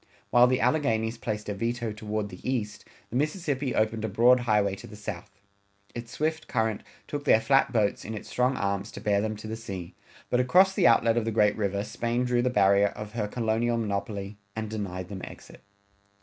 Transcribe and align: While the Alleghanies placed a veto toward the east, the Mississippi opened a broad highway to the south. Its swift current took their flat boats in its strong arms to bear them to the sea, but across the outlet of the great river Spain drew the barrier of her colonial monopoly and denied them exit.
While 0.31 0.47
the 0.47 0.59
Alleghanies 0.59 1.19
placed 1.19 1.47
a 1.47 1.53
veto 1.53 1.91
toward 1.91 2.29
the 2.29 2.39
east, 2.41 2.85
the 3.11 3.15
Mississippi 3.15 3.75
opened 3.75 4.03
a 4.03 4.09
broad 4.09 4.39
highway 4.39 4.73
to 4.77 4.87
the 4.87 4.95
south. 4.95 5.29
Its 5.93 6.11
swift 6.11 6.47
current 6.47 6.81
took 7.07 7.23
their 7.23 7.39
flat 7.39 7.71
boats 7.71 8.03
in 8.03 8.15
its 8.15 8.27
strong 8.27 8.57
arms 8.57 8.89
to 8.93 8.99
bear 8.99 9.21
them 9.21 9.35
to 9.37 9.47
the 9.47 9.55
sea, 9.55 9.93
but 10.31 10.39
across 10.39 10.73
the 10.73 10.87
outlet 10.87 11.17
of 11.17 11.25
the 11.25 11.29
great 11.29 11.55
river 11.55 11.83
Spain 11.83 12.25
drew 12.25 12.41
the 12.41 12.49
barrier 12.49 12.87
of 12.87 13.11
her 13.11 13.27
colonial 13.27 13.77
monopoly 13.77 14.37
and 14.55 14.71
denied 14.71 15.07
them 15.07 15.21
exit. 15.23 15.61